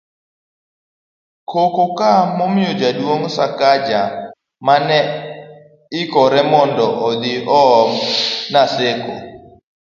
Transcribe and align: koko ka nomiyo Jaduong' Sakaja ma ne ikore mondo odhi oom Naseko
koko 1.51 1.83
ka 1.97 2.11
nomiyo 2.37 2.71
Jaduong' 2.81 3.29
Sakaja 3.35 4.01
ma 4.65 4.75
ne 4.87 4.99
ikore 6.01 6.41
mondo 6.51 6.85
odhi 7.09 7.35
oom 7.61 7.89
Naseko 8.51 9.13